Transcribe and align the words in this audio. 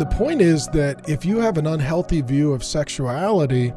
the 0.00 0.06
point 0.06 0.40
is 0.40 0.66
that 0.68 1.10
if 1.10 1.26
you 1.26 1.40
have 1.40 1.58
an 1.58 1.66
unhealthy 1.66 2.22
view 2.22 2.54
of 2.54 2.64
sexuality 2.64 3.70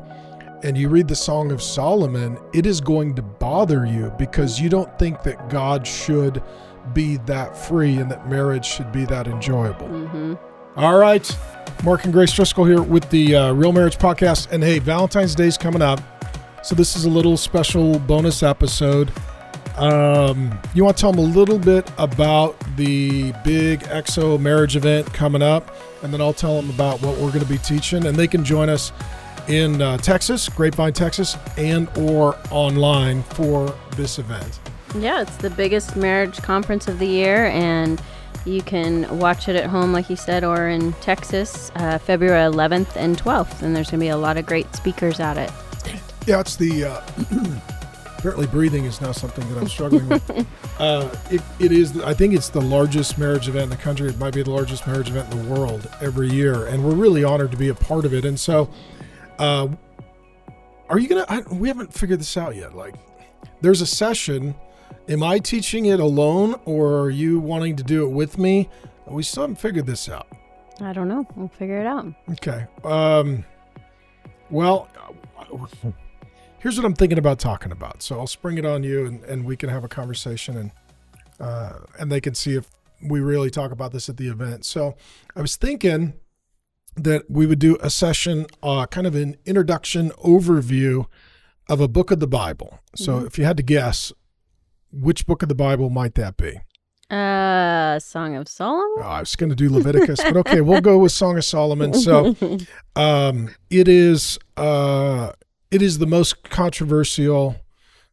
and 0.64 0.78
you 0.78 0.88
read 0.88 1.06
the 1.10 1.16
Song 1.18 1.52
of 1.52 1.62
Solomon, 1.62 2.38
it 2.54 2.66
is 2.66 2.80
going 2.80 3.14
to 3.16 3.22
bother 3.22 3.86
you 3.86 4.10
because 4.18 4.58
you 4.58 4.70
don't 4.70 4.98
think 4.98 5.22
that 5.24 5.50
God 5.50 5.86
should 5.86 6.42
be 6.94 7.18
that 7.26 7.58
free 7.58 7.98
and 7.98 8.10
that 8.10 8.30
marriage 8.30 8.64
should 8.64 8.90
be 8.94 9.04
that 9.04 9.28
enjoyable. 9.28 9.88
Mm-hmm. 9.88 10.36
All 10.78 10.98
right. 10.98 11.30
Mark 11.84 12.06
and 12.06 12.14
Grace 12.14 12.32
Driscoll 12.32 12.64
here 12.64 12.82
with 12.82 13.10
the 13.10 13.36
uh, 13.36 13.52
Real 13.52 13.74
Marriage 13.74 13.98
Podcast. 13.98 14.50
And 14.50 14.64
hey, 14.64 14.80
Valentine's 14.80 15.36
Day 15.36 15.48
is 15.48 15.58
coming 15.58 15.82
up. 15.82 16.00
So 16.64 16.74
this 16.74 16.96
is 16.96 17.04
a 17.04 17.10
little 17.10 17.36
special 17.36 18.00
bonus 18.00 18.44
episode. 18.44 19.12
Um, 19.78 20.60
you 20.74 20.84
want 20.84 20.98
to 20.98 21.02
tell 21.02 21.12
them 21.12 21.20
a 21.20 21.28
little 21.28 21.58
bit 21.58 21.92
about 21.98 22.58
the 22.76 23.32
big 23.44 23.82
XO 23.82 24.40
marriage 24.40 24.76
event 24.76 25.12
coming 25.14 25.42
up, 25.42 25.76
and 26.04 26.14
then 26.14 26.22
I'll 26.22 26.34
tell 26.34 26.62
them 26.62 26.70
about 26.70 27.02
what 27.02 27.18
we're 27.18 27.30
going 27.32 27.44
to 27.44 27.50
be 27.50 27.58
teaching, 27.58 28.06
and 28.06 28.16
they 28.16 28.28
can 28.28 28.44
join 28.44 28.70
us 28.70 28.92
in 29.48 29.82
uh, 29.82 29.98
Texas, 29.98 30.48
Grapevine, 30.48 30.94
Texas, 30.94 31.38
and 31.58 31.90
or 31.98 32.38
online 32.52 33.24
for 33.24 33.74
this 33.96 34.20
event. 34.20 34.60
Yeah, 34.96 35.22
it's 35.22 35.38
the 35.38 35.50
biggest 35.50 35.96
marriage 35.96 36.38
conference 36.42 36.88
of 36.88 37.00
the 37.00 37.08
year, 37.08 37.48
and 37.48 38.02
you 38.46 38.62
can 38.62 39.20
watch 39.20 39.48
it 39.48 39.56
at 39.56 39.66
home, 39.70 39.92
like 39.92 40.10
you 40.10 40.16
said, 40.16 40.44
or 40.44 40.68
in 40.68 40.94
Texas, 40.94 41.72
uh, 41.76 41.98
February 41.98 42.52
11th 42.52 42.96
and 42.96 43.18
12th. 43.18 43.62
And 43.62 43.76
there's 43.76 43.90
going 43.90 44.00
to 44.00 44.06
be 44.06 44.10
a 44.10 44.18
lot 44.18 44.38
of 44.38 44.46
great 44.46 44.74
speakers 44.76 45.20
at 45.20 45.38
it. 45.38 45.52
Yeah, 46.28 46.40
it's 46.40 46.56
the. 46.56 46.86
Uh, 46.86 47.60
apparently, 48.24 48.48
breathing 48.48 48.86
is 48.86 49.02
now 49.02 49.12
something 49.12 49.46
that 49.50 49.60
I'm 49.60 49.68
struggling 49.68 50.08
with. 50.08 50.48
Uh, 50.80 51.08
it, 51.30 51.40
it 51.60 51.72
is. 51.72 52.02
I 52.02 52.16
think 52.16 52.34
it's 52.34 52.50
the 52.50 52.60
largest 52.60 53.20
marriage 53.20 53.48
event 53.48 53.66
in 53.66 53.70
the 53.70 53.78
country. 53.78 54.10
It 54.10 54.18
might 54.18 54.34
be 54.34 54.42
the 54.42 54.50
largest 54.50 54.88
marriage 54.88 55.08
event 55.08 55.32
in 55.32 55.44
the 55.48 55.54
world 55.54 55.88
every 56.02 56.30
year, 56.30 56.66
and 56.66 56.84
we're 56.84 56.96
really 56.96 57.24
honored 57.24 57.52
to 57.52 57.58
be 57.58 57.70
a 57.70 57.76
part 57.76 58.06
of 58.06 58.14
it. 58.14 58.26
And 58.26 58.40
so, 58.40 58.68
uh, 59.38 59.68
are 60.90 60.98
you 60.98 61.08
gonna? 61.08 61.44
We 61.52 61.68
haven't 61.68 61.94
figured 61.94 62.20
this 62.20 62.36
out 62.36 62.56
yet. 62.56 62.76
Like, 62.76 62.96
there's 63.62 63.82
a 63.82 63.86
session. 63.86 64.56
Am 65.08 65.22
I 65.22 65.38
teaching 65.38 65.86
it 65.86 66.00
alone, 66.00 66.60
or 66.66 67.02
are 67.02 67.12
you 67.12 67.40
wanting 67.40 67.76
to 67.76 67.84
do 67.84 68.04
it 68.04 68.10
with 68.10 68.40
me? 68.40 68.68
We 69.06 69.22
still 69.22 69.44
haven't 69.44 69.58
figured 69.58 69.86
this 69.86 70.10
out. 70.10 70.28
I 70.82 70.92
don't 70.92 71.08
know. 71.08 71.28
We'll 71.36 71.50
figure 71.50 71.80
it 71.80 71.86
out. 71.86 72.08
Okay. 72.32 72.66
Um, 72.84 73.46
well, 74.50 74.90
here's 76.64 76.78
what 76.78 76.86
I'm 76.86 76.96
thinking 76.96 77.18
about 77.18 77.40
talking 77.40 77.74
about. 77.74 78.02
So 78.02 78.18
I'll 78.18 78.26
spring 78.26 78.58
it 78.58 78.66
on 78.66 78.84
you, 78.84 79.06
and, 79.06 79.24
and 79.26 79.46
we 79.46 79.58
can 79.58 79.70
have 79.70 79.84
a 79.84 79.90
conversation, 79.90 80.58
and 80.58 80.72
uh, 81.40 81.80
and 82.00 82.12
they 82.12 82.22
can 82.22 82.34
see 82.34 82.56
if 82.56 82.70
we 83.02 83.20
really 83.20 83.50
talk 83.50 83.72
about 83.72 83.92
this 83.92 84.08
at 84.08 84.16
the 84.16 84.30
event. 84.30 84.64
So 84.66 84.96
I 85.36 85.42
was 85.42 85.58
thinking 85.58 86.14
that 86.96 87.30
we 87.30 87.46
would 87.46 87.60
do 87.60 87.78
a 87.82 87.90
session, 87.90 88.46
uh, 88.64 88.86
kind 88.86 89.06
of 89.06 89.14
an 89.14 89.36
introduction 89.46 90.12
overview 90.24 91.06
of 91.68 91.82
a 91.82 91.88
book 91.88 92.12
of 92.12 92.22
the 92.22 92.28
Bible. 92.28 92.80
So 92.96 93.20
if 93.20 93.38
you 93.38 93.44
had 93.44 93.58
to 93.58 93.64
guess, 93.64 94.14
which 94.92 95.26
book 95.26 95.44
of 95.44 95.50
the 95.50 95.56
Bible 95.56 95.90
might 95.90 96.16
that 96.16 96.38
be? 96.38 96.60
Uh, 97.10 98.00
Song 98.00 98.36
of 98.36 98.48
Solomon? 98.48 99.00
Oh, 99.00 99.02
I 99.02 99.20
was 99.20 99.36
going 99.36 99.50
to 99.50 99.56
do 99.56 99.70
Leviticus, 99.70 100.24
but 100.24 100.38
okay, 100.38 100.62
we'll 100.62 100.82
go 100.82 101.00
with 101.00 101.12
Song 101.12 101.38
of 101.38 101.44
Solomon. 101.44 101.94
So, 101.94 102.36
um, 102.96 103.50
it 103.70 103.88
is 103.88 104.40
uh, 104.56 105.34
it 105.74 105.82
is 105.82 105.98
the 105.98 106.06
most 106.06 106.44
controversial 106.44 107.56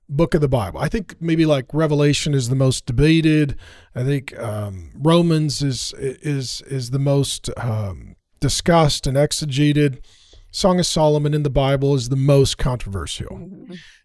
book 0.09 0.35
of 0.35 0.41
the 0.41 0.49
Bible. 0.49 0.81
I 0.81 0.89
think 0.89 1.15
maybe 1.21 1.47
like 1.47 1.67
Revelation 1.73 2.35
is 2.35 2.49
the 2.49 2.57
most 2.57 2.87
debated. 2.87 3.55
I 3.95 4.03
think 4.03 4.37
um, 4.39 4.91
Romans 4.97 5.63
is 5.63 5.95
is 5.99 6.63
is 6.63 6.91
the 6.91 6.99
most 6.99 7.51
um, 7.57 8.17
discussed 8.41 9.07
and 9.07 9.17
exegeted. 9.17 10.03
Song 10.51 10.81
of 10.81 10.87
Solomon 10.87 11.33
in 11.35 11.45
the 11.45 11.51
Bible 11.51 11.95
is 11.95 12.09
the 12.09 12.17
most 12.17 12.59
controversial 12.59 13.49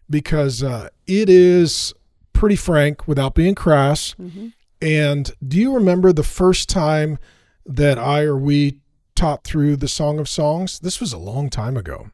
because 0.08 0.62
uh, 0.62 0.88
it 1.06 1.28
is 1.28 1.92
pretty 2.32 2.54
frank 2.56 3.08
without 3.08 3.34
being 3.34 3.54
crass. 3.54 4.14
Mhm. 4.20 4.52
And 4.80 5.32
do 5.46 5.56
you 5.56 5.74
remember 5.74 6.12
the 6.12 6.22
first 6.22 6.68
time 6.68 7.18
that 7.64 7.98
I 7.98 8.22
or 8.22 8.36
we 8.36 8.78
taught 9.16 9.42
through 9.42 9.76
the 9.76 9.88
Song 9.88 10.20
of 10.20 10.28
Songs? 10.28 10.78
This 10.78 11.00
was 11.00 11.12
a 11.12 11.18
long 11.18 11.48
time 11.50 11.76
ago. 11.76 12.10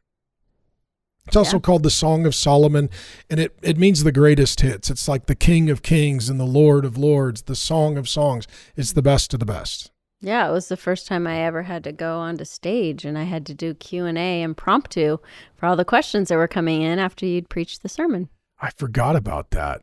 It's 1.27 1.35
also 1.35 1.57
Yeah. 1.57 1.61
called 1.61 1.83
the 1.83 1.89
Song 1.89 2.25
of 2.25 2.35
Solomon, 2.35 2.89
and 3.29 3.39
it, 3.39 3.55
it 3.61 3.77
means 3.77 4.03
the 4.03 4.11
greatest 4.11 4.59
hits. 4.61 4.89
It's 4.89 5.07
like 5.07 5.27
the 5.27 5.35
King 5.35 5.69
of 5.69 5.81
Kings 5.81 6.29
and 6.29 6.39
the 6.39 6.45
Lord 6.45 6.83
of 6.83 6.97
Lords, 6.97 7.43
the 7.43 7.55
Song 7.55 7.97
of 7.97 8.09
Songs. 8.09 8.45
It's 8.75 8.91
the 8.93 9.01
best 9.01 9.33
of 9.33 9.39
the 9.39 9.45
best. 9.45 9.89
Yeah, 10.19 10.47
it 10.49 10.51
was 10.51 10.67
the 10.69 10.77
first 10.77 11.07
time 11.07 11.27
I 11.27 11.39
ever 11.39 11.63
had 11.63 11.83
to 11.85 11.91
go 11.91 12.19
onto 12.19 12.45
stage, 12.45 13.03
and 13.05 13.17
I 13.17 13.23
had 13.23 13.45
to 13.47 13.53
do 13.53 13.73
Q 13.73 14.05
and 14.05 14.17
A 14.17 14.41
impromptu 14.41 15.17
for 15.55 15.65
all 15.65 15.75
the 15.75 15.85
questions 15.85 16.29
that 16.29 16.37
were 16.37 16.47
coming 16.47 16.81
in 16.81 16.99
after 16.99 17.25
you'd 17.25 17.49
preached 17.49 17.83
the 17.83 17.89
sermon. 17.89 18.29
I 18.61 18.69
forgot 18.77 19.15
about 19.15 19.51
that. 19.51 19.81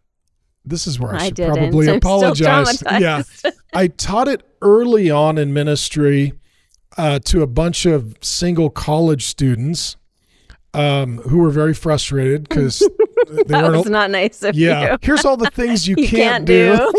This 0.64 0.86
is 0.86 1.00
where 1.00 1.14
I, 1.14 1.16
I 1.16 1.26
should 1.26 1.36
probably 1.36 1.86
so 1.86 1.94
apologize. 1.96 2.82
Yeah. 3.00 3.22
I 3.74 3.88
taught 3.88 4.28
it 4.28 4.42
early 4.62 5.10
on 5.10 5.38
in 5.38 5.52
ministry 5.54 6.34
uh, 6.98 7.18
to 7.20 7.42
a 7.42 7.46
bunch 7.46 7.86
of 7.86 8.14
single 8.20 8.68
college 8.70 9.24
students 9.26 9.96
um, 10.74 11.18
who 11.18 11.38
were 11.38 11.50
very 11.50 11.74
frustrated 11.74 12.48
because 12.48 12.78
they 13.30 13.42
That 13.44 13.72
was 13.72 13.86
not 13.86 14.10
nice 14.10 14.42
of 14.42 14.54
yeah, 14.54 14.92
you. 14.92 14.98
here's 15.02 15.24
all 15.24 15.36
the 15.36 15.50
things 15.54 15.86
you, 15.88 15.96
You 15.98 16.08
can't, 16.08 16.46
can't 16.46 16.46
do. 16.46 16.92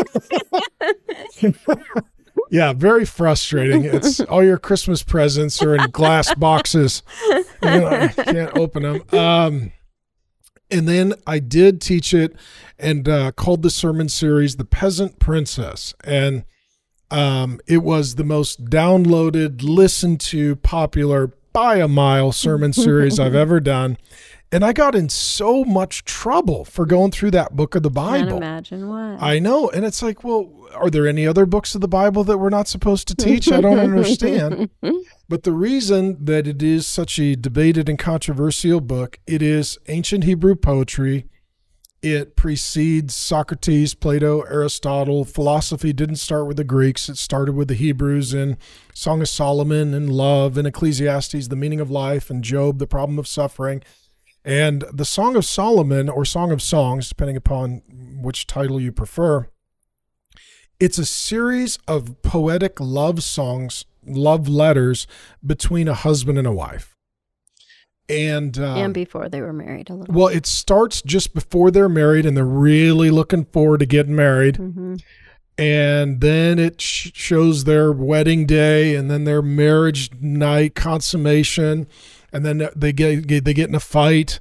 do. 1.42 1.54
yeah, 2.50 2.74
very 2.74 3.06
frustrating. 3.06 3.86
It's 3.86 4.20
all 4.22 4.44
your 4.44 4.58
Christmas 4.58 5.04
presents 5.04 5.62
are 5.62 5.76
in 5.76 5.90
glass 5.92 6.34
boxes. 6.36 7.04
You, 7.30 7.44
know, 7.62 8.10
can't 8.10 8.58
open 8.58 8.84
them. 8.84 9.04
Um, 9.18 9.72
and 10.70 10.88
then 10.88 11.14
I 11.28 11.40
did 11.40 11.82
teach 11.82 12.14
it 12.14 12.36
and 12.80 13.08
uh, 13.08 13.32
called 13.34 13.62
the 13.62 13.70
sermon 13.70 14.10
series 14.10 14.56
"The 14.56 14.66
Peasant 14.66 15.20
Princess," 15.20 15.94
and 16.04 16.44
um, 17.10 17.60
it 17.68 17.80
was 17.84 18.16
the 18.16 18.24
most 18.24 18.66
downloaded, 18.66 19.62
listened 19.64 20.22
to, 20.22 20.56
popular 20.58 21.34
by 21.54 21.78
a 21.78 21.88
mile 21.88 22.32
sermon 22.32 22.74
series 22.74 23.20
I've 23.20 23.36
ever 23.46 23.60
done. 23.60 23.98
And 24.54 24.66
I 24.66 24.74
got 24.74 24.96
in 24.96 25.08
so 25.08 25.64
much 25.64 26.04
trouble 26.04 26.66
for 26.66 26.86
going 26.86 27.12
through 27.12 27.32
that 27.32 27.56
book 27.56 27.74
of 27.74 27.84
the 27.84 27.90
Can't 27.90 28.26
Bible. 28.26 28.38
imagine 28.38 28.90
what. 28.90 29.22
I 29.22 29.40
know. 29.40 29.70
And 29.70 29.86
it's 29.86 30.02
like, 30.02 30.26
well, 30.26 30.52
are 30.76 30.90
there 30.90 31.08
any 31.08 31.26
other 31.26 31.46
books 31.46 31.74
of 31.74 31.80
the 31.80 31.88
Bible 31.88 32.26
that 32.26 32.38
we're 32.38 32.50
not 32.50 32.68
supposed 32.68 33.08
to 33.08 33.16
teach? 33.16 33.50
I 33.52 33.62
don't 33.62 33.80
understand. 33.80 34.70
But 35.30 35.44
the 35.44 35.54
reason 35.54 36.26
that 36.26 36.46
it 36.46 36.62
is 36.62 36.86
such 36.86 37.18
a 37.18 37.38
debated 37.38 37.88
and 37.88 37.98
controversial 37.98 38.82
book, 38.82 39.18
it 39.26 39.42
is 39.42 39.78
ancient 39.88 40.26
Hebrew 40.26 40.56
poetry. 40.56 41.26
It 42.02 42.36
precedes 42.36 43.16
Socrates, 43.16 43.94
Plato, 43.94 44.42
Aristotle. 44.42 45.24
Philosophy 45.24 45.94
didn't 45.94 46.16
start 46.16 46.48
with 46.48 46.58
the 46.58 46.64
Greeks. 46.64 47.10
It 47.10 47.18
started 47.18 47.54
with 47.54 47.68
the 47.68 47.76
Hebrews 47.76 48.34
in 48.34 48.58
Song 48.92 49.22
of 49.22 49.30
Solomon 49.30 49.94
and 49.94 50.12
Love 50.12 50.58
and 50.58 50.68
Ecclesiastes, 50.68 51.48
the 51.48 51.56
meaning 51.56 51.80
of 51.80 51.92
life, 51.92 52.32
and 52.32 52.44
Job, 52.44 52.80
the 52.80 52.88
problem 52.88 53.20
of 53.20 53.28
suffering. 53.28 53.84
And 54.44 54.84
the 54.92 55.06
Song 55.06 55.36
of 55.36 55.46
Solomon 55.46 56.10
or 56.10 56.26
Song 56.26 56.52
of 56.52 56.64
Songs, 56.64 57.10
depending 57.10 57.38
upon 57.38 57.84
which 58.20 58.48
title 58.48 58.82
you 58.82 58.92
prefer, 58.92 59.48
it's 60.80 60.98
a 60.98 61.06
series 61.06 61.78
of 61.88 62.24
poetic 62.24 62.80
love 62.80 63.22
songs, 63.22 63.86
love 64.04 64.48
letters 64.48 65.06
between 65.46 65.88
a 65.88 65.94
husband 65.94 66.40
and 66.40 66.48
a 66.48 66.52
wife. 66.52 66.98
And, 68.10 68.58
um, 68.58 68.78
and 68.78 68.94
before 68.94 69.30
they 69.30 69.42
were 69.42 69.54
married 69.54 69.90
a 69.90 69.94
little. 69.94 70.14
well, 70.14 70.28
it 70.28 70.46
starts 70.46 71.02
just 71.02 71.34
before 71.34 71.72
they're 71.72 71.88
married 71.88 72.26
and 72.26 72.36
they're 72.36 72.44
really 72.46 73.10
looking 73.10 73.46
forward 73.46 73.80
to 73.80 73.86
getting 73.86 74.16
married. 74.16 74.58
hmm 74.58 74.96
And 75.58 76.20
then 76.20 76.60
it 76.60 76.82
sh- 76.82 77.12
shows 77.14 77.64
their 77.64 77.92
wedding 77.92 78.46
day 78.46 78.96
and 78.96 79.10
then 79.10 79.24
their 79.24 79.42
marriage 79.42 80.10
night 80.20 80.76
consummation. 80.76 81.88
And 82.34 82.46
then 82.46 82.68
they 82.76 82.92
get, 82.94 83.28
get 83.28 83.46
they 83.46 83.54
get 83.54 83.70
in 83.70 83.76
a 83.76 83.80
fight 83.80 84.40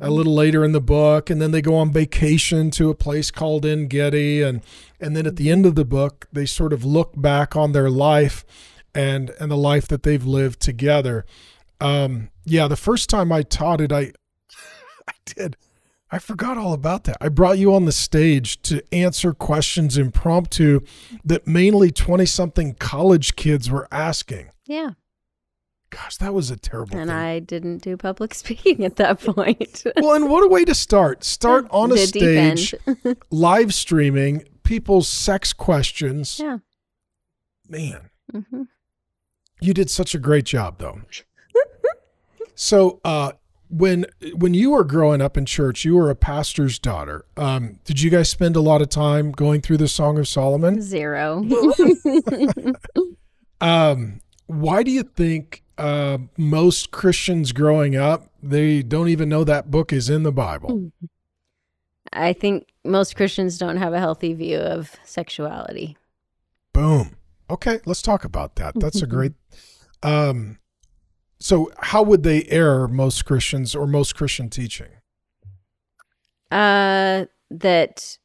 a 0.00 0.10
little 0.10 0.34
later 0.34 0.64
in 0.64 0.72
the 0.72 0.80
book, 0.80 1.28
and 1.28 1.40
then 1.42 1.50
they 1.50 1.60
go 1.60 1.74
on 1.74 1.92
vacation 1.92 2.70
to 2.72 2.88
a 2.88 2.94
place 2.94 3.30
called 3.30 3.66
En 3.66 3.88
Gedi, 3.88 4.40
and 4.42 4.62
and 5.00 5.16
then 5.16 5.26
at 5.26 5.36
the 5.36 5.50
end 5.50 5.66
of 5.66 5.74
the 5.74 5.84
book, 5.84 6.28
they 6.32 6.46
sort 6.46 6.72
of 6.72 6.84
look 6.84 7.12
back 7.20 7.56
on 7.56 7.72
their 7.72 7.90
life 7.90 8.44
and 8.94 9.30
and 9.40 9.50
the 9.50 9.56
life 9.56 9.88
that 9.88 10.02
they've 10.02 10.24
lived 10.24 10.60
together. 10.60 11.26
Um, 11.82 12.30
yeah, 12.44 12.68
the 12.68 12.76
first 12.76 13.10
time 13.10 13.32
I 13.32 13.42
taught 13.42 13.80
it, 13.80 13.92
I 13.92 14.12
I 15.08 15.12
did. 15.24 15.56
I 16.10 16.18
forgot 16.18 16.58
all 16.58 16.74
about 16.74 17.04
that. 17.04 17.16
I 17.22 17.28
brought 17.30 17.58
you 17.58 17.74
on 17.74 17.86
the 17.86 17.92
stage 17.92 18.60
to 18.62 18.82
answer 18.94 19.32
questions 19.32 19.96
impromptu 19.96 20.80
that 21.24 21.46
mainly 21.46 21.90
20 21.90 22.26
something 22.26 22.74
college 22.74 23.34
kids 23.34 23.70
were 23.70 23.88
asking. 23.90 24.50
Yeah. 24.66 24.90
Gosh, 25.88 26.18
that 26.18 26.34
was 26.34 26.50
a 26.50 26.56
terrible 26.56 26.98
And 26.98 27.08
thing. 27.08 27.16
I 27.18 27.38
didn't 27.38 27.78
do 27.78 27.96
public 27.96 28.34
speaking 28.42 28.84
at 28.84 28.96
that 28.96 29.20
point. 29.20 29.84
well, 29.96 30.14
and 30.14 30.28
what 30.28 30.44
a 30.44 30.48
way 30.48 30.66
to 30.66 30.74
start. 30.74 31.24
Start 31.24 31.66
on 31.70 31.90
a 31.90 31.94
The 31.94 32.06
stage, 32.06 32.74
live 33.30 33.72
streaming 33.72 34.44
people's 34.64 35.08
sex 35.08 35.52
questions. 35.54 36.38
Yeah. 36.38 36.58
Man. 37.68 38.10
hmm 38.30 38.62
You 39.62 39.72
did 39.72 39.88
such 39.88 40.14
a 40.14 40.18
great 40.18 40.44
job, 40.44 40.76
though. 40.78 41.00
So, 42.62 43.00
uh, 43.04 43.32
when 43.70 44.06
when 44.36 44.54
you 44.54 44.70
were 44.70 44.84
growing 44.84 45.20
up 45.20 45.36
in 45.36 45.46
church, 45.46 45.84
you 45.84 45.96
were 45.96 46.10
a 46.10 46.14
pastor's 46.14 46.78
daughter. 46.78 47.24
Um, 47.36 47.80
did 47.84 48.00
you 48.00 48.08
guys 48.08 48.30
spend 48.30 48.54
a 48.54 48.60
lot 48.60 48.80
of 48.80 48.88
time 48.88 49.32
going 49.32 49.62
through 49.62 49.78
the 49.78 49.88
Song 49.88 50.16
of 50.16 50.28
Solomon? 50.28 50.80
Zero. 50.80 51.42
um, 53.60 54.20
why 54.46 54.84
do 54.84 54.92
you 54.92 55.02
think 55.02 55.64
uh, 55.76 56.18
most 56.36 56.92
Christians 56.92 57.50
growing 57.50 57.96
up 57.96 58.30
they 58.40 58.84
don't 58.84 59.08
even 59.08 59.28
know 59.28 59.42
that 59.42 59.72
book 59.72 59.92
is 59.92 60.08
in 60.08 60.22
the 60.22 60.30
Bible? 60.30 60.92
I 62.12 62.32
think 62.32 62.68
most 62.84 63.16
Christians 63.16 63.58
don't 63.58 63.78
have 63.78 63.92
a 63.92 63.98
healthy 63.98 64.34
view 64.34 64.58
of 64.58 64.94
sexuality. 65.02 65.96
Boom. 66.72 67.16
Okay, 67.50 67.80
let's 67.86 68.02
talk 68.02 68.24
about 68.24 68.54
that. 68.54 68.78
That's 68.78 69.02
a 69.02 69.06
great. 69.08 69.32
Um, 70.04 70.58
so, 71.42 71.72
how 71.78 72.04
would 72.04 72.22
they 72.22 72.44
err 72.44 72.86
most 72.86 73.24
Christians 73.24 73.74
or 73.74 73.84
most 73.88 74.14
Christian 74.14 74.48
teaching? 74.48 74.90
Uh, 76.52 77.24
that 77.50 78.16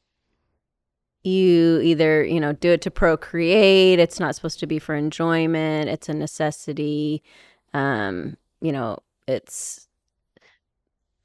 you 1.24 1.80
either 1.80 2.24
you 2.24 2.40
know 2.40 2.54
do 2.54 2.74
it 2.74 2.82
to 2.82 2.92
procreate. 2.92 3.98
It's 3.98 4.20
not 4.20 4.36
supposed 4.36 4.60
to 4.60 4.68
be 4.68 4.78
for 4.78 4.94
enjoyment. 4.94 5.90
It's 5.90 6.10
a 6.10 6.14
necessity. 6.14 7.24
Um, 7.74 8.38
you 8.62 8.72
know, 8.72 9.00
it's. 9.28 9.88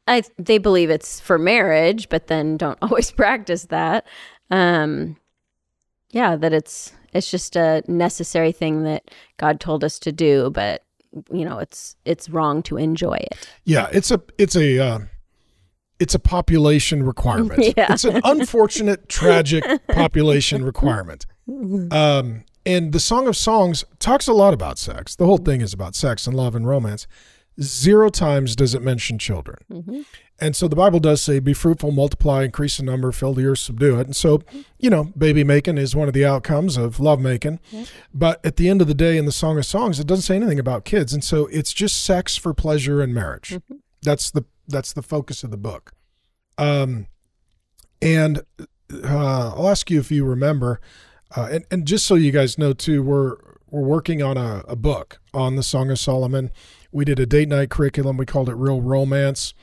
I 0.08 0.22
they 0.38 0.56
believe 0.56 0.88
it's 0.88 1.20
for 1.20 1.38
marriage, 1.38 2.08
but 2.08 2.28
then 2.28 2.56
don't 2.56 2.78
always 2.82 3.10
practice 3.10 3.66
that. 3.66 4.06
Um, 4.50 5.18
yeah, 6.10 6.36
that 6.36 6.54
it's 6.54 6.94
it's 7.12 7.30
just 7.30 7.54
a 7.54 7.82
necessary 7.86 8.52
thing 8.52 8.84
that 8.84 9.10
God 9.36 9.60
told 9.60 9.84
us 9.84 9.98
to 9.98 10.10
do, 10.10 10.48
but 10.48 10.84
you 11.30 11.44
know 11.44 11.58
it's 11.58 11.96
it's 12.04 12.28
wrong 12.28 12.62
to 12.64 12.76
enjoy 12.76 13.14
it. 13.14 13.48
Yeah 13.64 13.88
it's 13.92 14.10
a 14.10 14.20
it's 14.38 14.56
a 14.56 14.78
uh, 14.78 14.98
it's 15.98 16.14
a 16.14 16.18
population 16.18 17.02
requirement. 17.02 17.74
Yeah. 17.76 17.92
it's 17.92 18.04
an 18.04 18.20
unfortunate 18.24 19.08
tragic 19.08 19.64
population 19.88 20.64
requirement. 20.64 21.26
Um 21.90 22.44
and 22.64 22.92
the 22.92 23.00
song 23.00 23.26
of 23.26 23.36
songs 23.36 23.84
talks 23.98 24.28
a 24.28 24.32
lot 24.32 24.54
about 24.54 24.78
sex. 24.78 25.16
The 25.16 25.26
whole 25.26 25.38
thing 25.38 25.60
is 25.60 25.72
about 25.72 25.94
sex 25.94 26.26
and 26.26 26.36
love 26.36 26.54
and 26.54 26.66
romance 26.66 27.06
zero 27.60 28.08
times 28.08 28.56
does 28.56 28.74
it 28.74 28.82
mention 28.82 29.18
children. 29.18 29.58
Mhm. 29.70 30.04
and 30.40 30.56
so 30.56 30.66
the 30.66 30.74
bible 30.74 30.98
does 30.98 31.20
say 31.22 31.38
be 31.38 31.52
fruitful 31.52 31.92
multiply 31.92 32.42
increase 32.42 32.78
in 32.80 32.86
number 32.86 33.12
fill 33.12 33.34
the 33.34 33.44
earth 33.46 33.58
subdue 33.58 33.98
it. 34.00 34.06
And 34.06 34.16
so 34.16 34.42
you 34.78 34.90
know 34.90 35.04
baby 35.16 35.44
making 35.44 35.78
is 35.78 35.94
one 35.94 36.08
of 36.08 36.14
the 36.14 36.24
outcomes 36.24 36.76
of 36.76 36.98
love 36.98 37.20
making 37.20 37.60
but 38.14 38.44
at 38.44 38.56
the 38.56 38.68
end 38.68 38.80
of 38.80 38.88
the 38.88 38.94
day 38.94 39.16
in 39.18 39.24
the 39.26 39.32
song 39.32 39.58
of 39.58 39.66
songs 39.66 40.00
it 40.00 40.06
doesn't 40.06 40.22
say 40.22 40.36
anything 40.36 40.58
about 40.58 40.84
kids. 40.84 41.12
And 41.12 41.22
so 41.22 41.46
it's 41.46 41.72
just 41.72 42.02
sex 42.02 42.36
for 42.36 42.52
pleasure 42.54 43.00
and 43.02 43.12
marriage. 43.14 43.58
That's 44.02 44.30
the 44.30 44.44
that's 44.68 44.92
the 44.92 45.02
focus 45.02 45.44
of 45.44 45.50
the 45.50 45.56
book. 45.58 45.92
Um 46.58 47.06
and 48.00 48.40
uh, 49.04 49.52
i'll 49.56 49.68
ask 49.68 49.90
you 49.90 49.98
if 50.00 50.10
you 50.10 50.24
remember 50.24 50.80
uh, 51.36 51.48
and, 51.50 51.64
and 51.70 51.86
just 51.86 52.04
so 52.04 52.14
you 52.14 52.30
guys 52.30 52.58
know 52.58 52.72
too 52.72 53.02
we're 53.02 53.36
we're 53.70 53.80
working 53.80 54.22
on 54.22 54.36
a, 54.36 54.62
a 54.68 54.76
book 54.76 55.18
on 55.32 55.56
the 55.56 55.62
song 55.62 55.90
of 55.90 55.98
solomon 55.98 56.50
we 56.92 57.04
did 57.04 57.18
a 57.18 57.26
date 57.26 57.48
night 57.48 57.70
curriculum 57.70 58.16
we 58.16 58.26
called 58.26 58.48
it 58.48 58.54
real 58.54 58.80
romance 58.80 59.54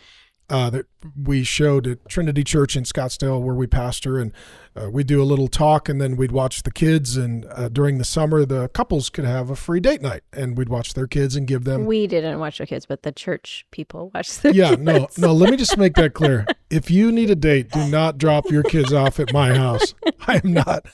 uh, 0.50 0.70
that 0.70 0.86
we 1.22 1.44
showed 1.44 1.86
at 1.86 2.08
Trinity 2.10 2.44
Church 2.44 2.76
in 2.76 2.84
Scottsdale, 2.84 3.42
where 3.42 3.54
we 3.54 3.68
pastor, 3.68 4.18
and 4.18 4.32
uh, 4.76 4.90
we 4.90 5.04
do 5.04 5.22
a 5.22 5.24
little 5.24 5.48
talk, 5.48 5.88
and 5.88 6.02
then 6.02 6.16
we'd 6.16 6.32
watch 6.32 6.64
the 6.64 6.72
kids. 6.72 7.18
And 7.18 7.46
uh, 7.52 7.70
during 7.70 7.98
the 7.98 8.04
summer, 8.04 8.46
the 8.46 8.68
couples 8.70 9.10
could 9.10 9.26
have 9.26 9.50
a 9.50 9.56
free 9.56 9.80
date 9.80 10.02
night, 10.02 10.24
and 10.34 10.58
we'd 10.58 10.70
watch 10.70 10.96
their 10.96 11.08
kids 11.08 11.36
and 11.36 11.46
give 11.46 11.66
them. 11.66 11.86
we 11.86 12.08
didn't 12.08 12.40
watch 12.40 12.58
the 12.58 12.66
kids 12.66 12.86
but 12.86 13.04
the 13.04 13.12
church 13.12 13.66
people 13.72 14.12
watched 14.14 14.42
their 14.42 14.54
yeah, 14.54 14.70
kids. 14.70 14.82
no, 14.82 15.08
no. 15.18 15.34
Let 15.34 15.52
me 15.52 15.58
just 15.58 15.78
make 15.78 15.96
that 15.96 16.14
clear. 16.14 16.46
If 16.70 16.92
you 16.92 17.12
need 17.12 17.32
a 17.32 17.36
date, 17.36 17.72
do 17.72 17.88
not 17.88 18.20
drop 18.20 18.52
your 18.52 18.62
kids 18.62 18.94
off 18.94 19.20
at 19.20 19.34
my 19.34 19.56
house. 19.56 19.96
I 20.28 20.40
am 20.44 20.54
not. 20.54 20.86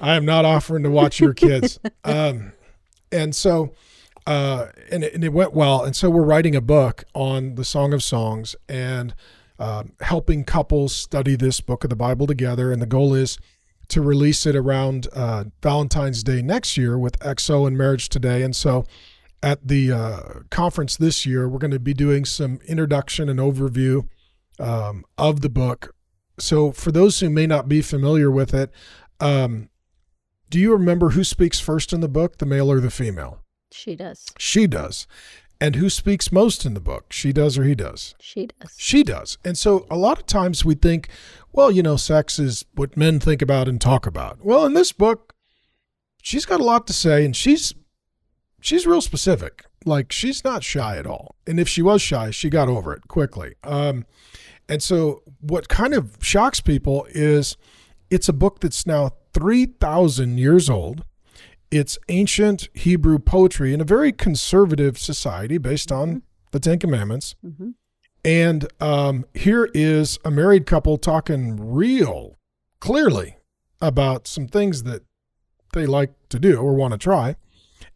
I 0.00 0.16
am 0.16 0.24
not 0.24 0.46
offering 0.46 0.84
to 0.84 0.90
watch 0.90 1.20
your 1.20 1.34
kids. 1.34 1.78
Um, 2.04 2.52
and 3.12 3.36
so, 3.36 3.74
uh, 4.28 4.66
and 4.92 5.02
it, 5.02 5.14
and 5.14 5.24
it 5.24 5.32
went 5.32 5.54
well. 5.54 5.82
And 5.82 5.96
so 5.96 6.10
we're 6.10 6.22
writing 6.22 6.54
a 6.54 6.60
book 6.60 7.04
on 7.14 7.54
the 7.54 7.64
Song 7.64 7.94
of 7.94 8.02
Songs 8.02 8.54
and 8.68 9.14
um, 9.58 9.92
helping 10.00 10.44
couples 10.44 10.94
study 10.94 11.34
this 11.34 11.62
book 11.62 11.82
of 11.82 11.88
the 11.88 11.96
Bible 11.96 12.26
together. 12.26 12.70
And 12.70 12.82
the 12.82 12.86
goal 12.86 13.14
is 13.14 13.38
to 13.88 14.02
release 14.02 14.44
it 14.44 14.54
around 14.54 15.08
uh, 15.14 15.44
Valentine's 15.62 16.22
Day 16.22 16.42
next 16.42 16.76
year 16.76 16.98
with 16.98 17.18
XO 17.20 17.66
and 17.66 17.78
Marriage 17.78 18.10
Today. 18.10 18.42
And 18.42 18.54
so 18.54 18.84
at 19.42 19.66
the 19.66 19.92
uh, 19.92 20.20
conference 20.50 20.98
this 20.98 21.24
year, 21.24 21.48
we're 21.48 21.58
going 21.58 21.70
to 21.70 21.78
be 21.78 21.94
doing 21.94 22.26
some 22.26 22.58
introduction 22.66 23.30
and 23.30 23.40
overview 23.40 24.08
um, 24.60 25.06
of 25.16 25.40
the 25.40 25.48
book. 25.48 25.94
So 26.38 26.70
for 26.70 26.92
those 26.92 27.20
who 27.20 27.30
may 27.30 27.46
not 27.46 27.66
be 27.66 27.80
familiar 27.80 28.30
with 28.30 28.52
it, 28.52 28.70
um, 29.20 29.70
do 30.50 30.58
you 30.58 30.72
remember 30.72 31.10
who 31.10 31.24
speaks 31.24 31.60
first 31.60 31.94
in 31.94 32.02
the 32.02 32.08
book, 32.08 32.36
the 32.36 32.46
male 32.46 32.70
or 32.70 32.80
the 32.80 32.90
female? 32.90 33.42
She 33.70 33.94
does 33.96 34.26
She 34.38 34.66
does. 34.66 35.06
And 35.60 35.74
who 35.74 35.90
speaks 35.90 36.30
most 36.30 36.64
in 36.64 36.74
the 36.74 36.80
book? 36.80 37.12
She 37.12 37.32
does 37.32 37.58
or 37.58 37.64
he 37.64 37.74
does? 37.74 38.14
she 38.20 38.46
does 38.46 38.74
She 38.78 39.02
does. 39.02 39.38
And 39.44 39.58
so 39.58 39.86
a 39.90 39.96
lot 39.96 40.18
of 40.18 40.26
times 40.26 40.64
we 40.64 40.74
think, 40.76 41.08
well, 41.52 41.70
you 41.70 41.82
know, 41.82 41.96
sex 41.96 42.38
is 42.38 42.64
what 42.74 42.96
men 42.96 43.18
think 43.18 43.42
about 43.42 43.66
and 43.66 43.80
talk 43.80 44.06
about. 44.06 44.44
Well, 44.44 44.64
in 44.64 44.74
this 44.74 44.92
book, 44.92 45.34
she's 46.22 46.44
got 46.44 46.60
a 46.60 46.64
lot 46.64 46.86
to 46.86 46.92
say 46.92 47.24
and 47.24 47.34
she's 47.34 47.74
she's 48.60 48.86
real 48.86 49.00
specific. 49.00 49.64
Like 49.84 50.12
she's 50.12 50.44
not 50.44 50.62
shy 50.62 50.96
at 50.96 51.06
all. 51.06 51.34
And 51.46 51.58
if 51.58 51.68
she 51.68 51.82
was 51.82 52.02
shy, 52.02 52.30
she 52.30 52.50
got 52.50 52.68
over 52.68 52.92
it 52.92 53.08
quickly. 53.08 53.54
Um 53.64 54.06
and 54.68 54.82
so 54.82 55.22
what 55.40 55.68
kind 55.68 55.94
of 55.94 56.18
shocks 56.20 56.60
people 56.60 57.06
is 57.10 57.56
it's 58.10 58.28
a 58.28 58.32
book 58.32 58.60
that's 58.60 58.86
now 58.86 59.12
3000 59.32 60.38
years 60.38 60.70
old. 60.70 61.04
It's 61.70 61.98
ancient 62.08 62.68
Hebrew 62.74 63.18
poetry 63.18 63.74
in 63.74 63.80
a 63.80 63.84
very 63.84 64.12
conservative 64.12 64.98
society 64.98 65.58
based 65.58 65.92
on 65.92 66.22
the 66.52 66.60
10 66.60 66.78
commandments. 66.78 67.34
Mhm. 67.46 67.74
And 68.24 68.66
um, 68.80 69.26
here 69.34 69.70
is 69.74 70.18
a 70.24 70.30
married 70.30 70.66
couple 70.66 70.98
talking 70.98 71.56
real 71.56 72.38
clearly 72.80 73.36
about 73.80 74.26
some 74.26 74.46
things 74.48 74.82
that 74.84 75.02
they 75.72 75.86
like 75.86 76.12
to 76.30 76.38
do 76.38 76.56
or 76.58 76.74
want 76.74 76.92
to 76.92 76.98
try. 76.98 77.36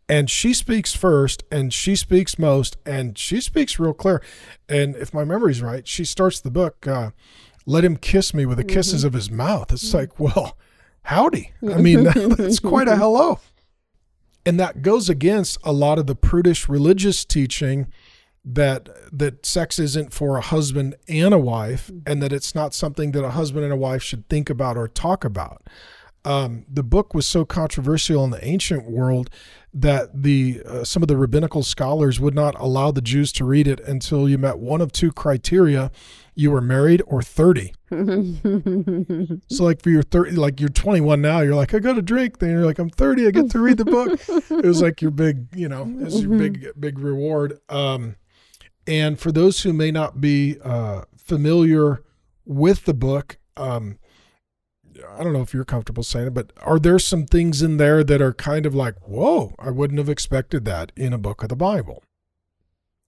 And 0.08 0.28
she 0.28 0.52
speaks 0.52 0.94
first 0.94 1.42
and 1.50 1.72
she 1.72 1.96
speaks 1.96 2.38
most 2.38 2.76
and 2.84 3.16
she 3.16 3.40
speaks 3.40 3.78
real 3.78 3.94
clear. 3.94 4.22
And 4.68 4.94
if 4.96 5.14
my 5.14 5.24
memory's 5.24 5.62
right, 5.62 5.86
she 5.88 6.04
starts 6.04 6.40
the 6.40 6.50
book, 6.50 6.86
uh, 6.86 7.10
Let 7.66 7.84
Him 7.84 7.96
Kiss 7.96 8.34
Me 8.34 8.44
with 8.44 8.58
the 8.58 8.64
kisses 8.64 9.04
of 9.04 9.14
His 9.14 9.30
mouth. 9.30 9.72
It's 9.72 9.94
like, 9.94 10.20
well, 10.20 10.56
howdy. 11.04 11.52
I 11.68 11.78
mean, 11.78 12.04
that's 12.14 12.58
quite 12.58 12.88
a 12.88 12.96
hello. 13.02 13.40
And 14.44 14.58
that 14.58 14.82
goes 14.82 15.08
against 15.08 15.58
a 15.62 15.72
lot 15.72 15.98
of 15.98 16.06
the 16.06 16.14
prudish 16.14 16.68
religious 16.68 17.24
teaching 17.24 17.86
that 18.44 18.88
that 19.12 19.46
sex 19.46 19.78
isn't 19.78 20.12
for 20.12 20.36
a 20.36 20.40
husband 20.40 20.96
and 21.08 21.32
a 21.32 21.38
wife 21.38 21.90
and 22.06 22.20
that 22.20 22.32
it's 22.32 22.54
not 22.54 22.74
something 22.74 23.12
that 23.12 23.24
a 23.24 23.30
husband 23.30 23.64
and 23.64 23.72
a 23.72 23.76
wife 23.76 24.02
should 24.02 24.28
think 24.28 24.50
about 24.50 24.76
or 24.76 24.88
talk 24.88 25.24
about. 25.24 25.62
Um, 26.24 26.64
the 26.72 26.82
book 26.82 27.14
was 27.14 27.26
so 27.26 27.44
controversial 27.44 28.24
in 28.24 28.30
the 28.30 28.44
ancient 28.44 28.88
world 28.88 29.28
that 29.74 30.22
the 30.22 30.62
uh, 30.66 30.84
some 30.84 31.02
of 31.02 31.08
the 31.08 31.16
rabbinical 31.16 31.62
scholars 31.62 32.20
would 32.20 32.34
not 32.34 32.54
allow 32.58 32.90
the 32.90 33.00
Jews 33.00 33.32
to 33.32 33.44
read 33.44 33.66
it 33.66 33.80
until 33.80 34.28
you 34.28 34.38
met 34.38 34.58
one 34.58 34.80
of 34.80 34.92
two 34.92 35.12
criteria: 35.12 35.90
you 36.34 36.50
were 36.50 36.60
married 36.60 37.02
or 37.06 37.22
thirty. 37.22 37.74
So, 39.48 39.64
like 39.64 39.82
for 39.82 39.90
your 39.90 40.02
thirty, 40.02 40.32
like 40.32 40.60
you're 40.60 40.68
21 40.68 41.20
now, 41.20 41.40
you're 41.40 41.54
like, 41.54 41.74
I 41.74 41.78
got 41.78 41.98
a 41.98 42.02
drink. 42.02 42.38
Then 42.38 42.50
you're 42.50 42.64
like, 42.64 42.78
I'm 42.78 42.88
30, 42.88 43.26
I 43.26 43.30
get 43.30 43.50
to 43.50 43.58
read 43.58 43.76
the 43.76 43.84
book. 43.84 44.18
it 44.28 44.64
was 44.64 44.80
like 44.80 45.02
your 45.02 45.10
big, 45.10 45.46
you 45.54 45.68
know, 45.68 45.82
it 45.82 46.04
was 46.04 46.22
your 46.22 46.38
big, 46.38 46.68
big 46.78 46.98
reward. 46.98 47.58
Um, 47.68 48.16
and 48.86 49.18
for 49.18 49.30
those 49.30 49.62
who 49.62 49.72
may 49.72 49.90
not 49.90 50.20
be 50.20 50.56
uh, 50.64 51.02
familiar 51.16 52.02
with 52.44 52.84
the 52.84 52.94
book, 52.94 53.38
um, 53.56 53.98
I 55.08 55.22
don't 55.22 55.32
know 55.32 55.42
if 55.42 55.52
you're 55.54 55.64
comfortable 55.64 56.02
saying 56.02 56.28
it, 56.28 56.34
but 56.34 56.52
are 56.62 56.78
there 56.78 56.98
some 56.98 57.26
things 57.26 57.62
in 57.62 57.76
there 57.76 58.02
that 58.04 58.20
are 58.20 58.32
kind 58.32 58.66
of 58.66 58.74
like, 58.74 58.96
whoa, 59.06 59.54
I 59.58 59.70
wouldn't 59.70 59.98
have 59.98 60.08
expected 60.08 60.64
that 60.64 60.92
in 60.96 61.12
a 61.12 61.18
book 61.18 61.42
of 61.42 61.48
the 61.48 61.56
Bible? 61.56 62.02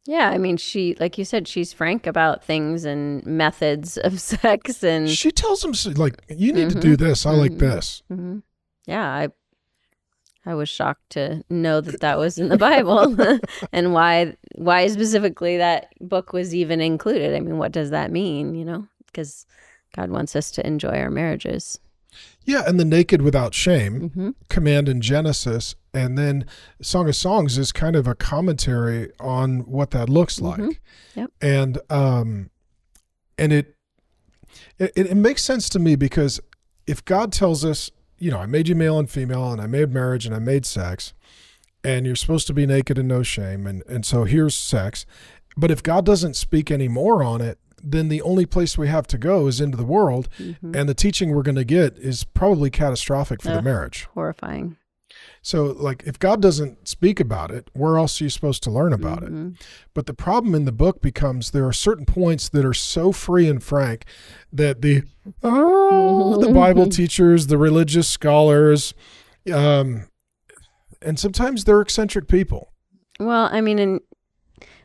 Yeah 0.06 0.28
i 0.30 0.38
mean 0.38 0.56
she 0.56 0.94
like 1.00 1.16
you 1.18 1.24
said 1.24 1.48
she's 1.48 1.72
frank 1.72 2.06
about 2.06 2.44
things 2.44 2.84
and 2.84 3.24
methods 3.24 3.96
of 4.04 4.20
sex 4.20 4.82
and 4.84 5.08
She 5.08 5.30
tells 5.30 5.62
them, 5.62 5.72
like, 5.96 6.22
you 6.28 6.52
need 6.52 6.70
to 6.70 6.80
do 6.80 6.96
this. 6.96 7.24
I 7.26 7.30
like 7.30 7.52
Mhm. 7.52 7.58
this. 7.58 8.02
Mhm. 8.12 8.42
yeah 8.86 9.08
i 9.08 9.28
i 10.46 10.54
was 10.54 10.68
shocked 10.68 11.08
to 11.10 11.42
know 11.48 11.80
that 11.80 12.00
that 12.00 12.18
was 12.18 12.36
in 12.38 12.48
the 12.50 12.58
bible 12.68 13.16
and 13.72 13.94
why 13.94 14.36
why 14.56 14.86
specifically 14.88 15.56
that 15.56 15.88
book 16.00 16.32
was 16.32 16.54
even 16.54 16.80
included 16.80 17.34
i 17.34 17.40
mean 17.40 17.56
what 17.58 17.72
does 17.72 17.90
that 17.90 18.10
mean 18.10 18.54
you 18.54 18.64
know 18.64 18.86
because 19.06 19.46
god 19.96 20.10
wants 20.10 20.36
us 20.36 20.50
to 20.50 20.66
enjoy 20.66 20.96
our 20.98 21.10
marriages 21.10 21.78
Yeah, 22.44 22.62
and 22.66 22.78
the 22.78 22.84
naked 22.84 23.22
without 23.22 23.54
shame 23.54 24.00
Mm-hmm. 24.10 24.30
command 24.48 24.88
in 24.88 25.00
Genesis, 25.00 25.74
and 25.94 26.18
then 26.18 26.44
Song 26.82 27.08
of 27.08 27.16
Songs 27.16 27.56
is 27.58 27.72
kind 27.72 27.96
of 27.96 28.06
a 28.06 28.14
commentary 28.14 29.10
on 29.18 29.60
what 29.60 29.90
that 29.92 30.08
looks 30.08 30.40
like. 30.40 30.60
Mhm. 30.60 30.76
Yep. 31.14 31.30
And 31.40 31.78
um, 31.90 32.50
and 33.38 33.52
it, 33.52 33.76
it 34.78 34.92
it 34.96 35.16
makes 35.16 35.42
sense 35.42 35.68
to 35.70 35.78
me 35.78 35.96
because 35.96 36.40
if 36.86 37.04
God 37.04 37.32
tells 37.32 37.64
us, 37.64 37.90
you 38.18 38.30
know, 38.30 38.38
I 38.38 38.46
made 38.46 38.68
you 38.68 38.74
male 38.74 38.98
and 38.98 39.08
female, 39.10 39.50
and 39.52 39.60
I 39.60 39.66
made 39.66 39.90
marriage, 39.92 40.26
and 40.26 40.34
I 40.34 40.38
made 40.38 40.66
sex, 40.66 41.14
and 41.82 42.04
you're 42.06 42.16
supposed 42.16 42.46
to 42.48 42.52
be 42.54 42.66
naked 42.66 42.98
and 42.98 43.08
no 43.08 43.22
shame, 43.22 43.66
and 43.66 43.82
and 43.88 44.04
so 44.04 44.24
here's 44.24 44.56
sex, 44.56 45.06
but 45.56 45.70
if 45.70 45.82
God 45.82 46.04
doesn't 46.04 46.34
speak 46.36 46.70
any 46.70 46.88
more 46.88 47.22
on 47.24 47.40
it, 47.40 47.58
then 47.84 48.08
the 48.08 48.22
only 48.22 48.46
place 48.46 48.78
we 48.78 48.88
have 48.88 49.06
to 49.08 49.18
go 49.18 49.46
is 49.46 49.60
into 49.60 49.76
the 49.76 49.84
world, 49.84 50.28
Mhm. 50.38 50.74
and 50.74 50.88
the 50.88 50.94
teaching 50.94 51.30
we're 51.30 51.42
going 51.42 51.54
to 51.56 51.64
get 51.64 51.96
is 51.98 52.24
probably 52.24 52.70
catastrophic 52.70 53.42
for 53.42 53.50
the 53.50 53.62
marriage. 53.62 54.08
Horrifying. 54.14 54.76
So, 55.42 55.66
like, 55.66 56.02
if 56.06 56.18
God 56.18 56.40
doesn't 56.42 56.88
speak 56.88 57.20
about 57.20 57.50
it, 57.50 57.68
where 57.74 57.98
else 57.98 58.20
are 58.20 58.24
you 58.24 58.30
supposed 58.30 58.62
to 58.64 58.70
learn 58.70 58.92
about 58.92 59.22
it? 59.22 59.32
Mhm. 59.32 59.60
But 59.94 60.06
the 60.06 60.14
problem 60.14 60.54
in 60.54 60.64
the 60.64 60.72
book 60.72 61.02
becomes 61.02 61.50
there 61.50 61.66
are 61.66 61.72
certain 61.72 62.06
points 62.06 62.48
that 62.48 62.64
are 62.64 62.74
so 62.74 63.12
free 63.12 63.48
and 63.48 63.62
frank 63.62 64.04
that 64.52 64.80
the 64.82 65.02
oh, 65.42 66.40
the 66.40 66.52
Bible 66.52 66.86
teachers, 66.88 67.46
the 67.46 67.58
religious 67.58 68.08
scholars, 68.08 68.94
um, 69.52 70.08
and 71.02 71.18
sometimes 71.18 71.64
they're 71.64 71.80
eccentric 71.82 72.26
people. 72.26 72.70
Well, 73.20 73.48
I 73.52 73.60
mean, 73.60 73.78
and 73.78 74.00